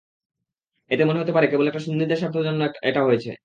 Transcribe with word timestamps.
এতে 0.91 1.03
মনে 1.05 1.19
হতে 1.21 1.33
পারে 1.35 1.47
কেবল 1.47 1.67
সুন্নিদের 1.79 2.17
স্বার্থ 2.17 2.35
রক্ষার 2.35 2.47
জন্য 2.49 2.61
এটা 2.89 3.01
হয়েছে। 3.07 3.31